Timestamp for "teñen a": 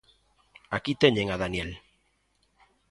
1.03-1.39